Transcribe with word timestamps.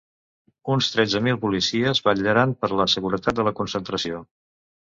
Uns 0.75 0.87
tretze 0.93 1.19
mil 1.27 1.37
policies 1.43 2.01
vetllaran 2.07 2.57
per 2.65 2.71
la 2.81 2.89
seguretat 2.97 3.39
de 3.41 3.47
la 3.49 3.55
concentració. 3.61 4.27